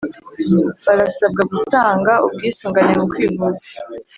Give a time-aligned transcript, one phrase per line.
[0.85, 3.65] barasabwa gutannga ubwisungane mu kwivuza